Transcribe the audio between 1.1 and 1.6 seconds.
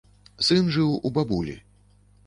бабулі.